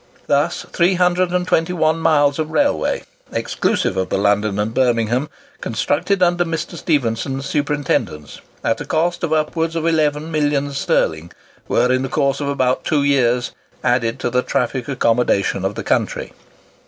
[0.25, 5.29] Thus 321 miles of railway (exclusive of the London and Birmingham)
[5.61, 6.75] constructed under Mr.
[6.75, 11.31] Stephenson's superintendence, at a cost of upwards of eleven millions sterling,
[11.67, 13.51] were, in the course of about two years,
[13.83, 16.33] added to the traffic accommodation of the country.